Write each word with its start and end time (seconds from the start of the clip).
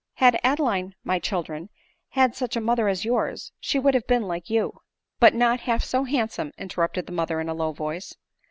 Had 0.15 0.39
Adeline, 0.43 0.95
my 1.03 1.19
children, 1.19 1.69
had 2.09 2.33
such 2.35 2.55
a 2.55 2.59
mother 2.59 2.87
as 2.87 3.05
yours, 3.05 3.51
she 3.59 3.77
would 3.77 3.93
have 3.93 4.07
been 4.07 4.23
like 4.23 4.49
you."" 4.49 4.81
But 5.19 5.35
not 5.35 5.59
half 5.59 5.83
so 5.83 6.05
handsome," 6.05 6.53
interrupted 6.57 7.05
the 7.05 7.11
mother 7.11 7.39
in 7.39 7.47
a 7.49 7.53
low 7.53 7.71
voice. 7.71 8.15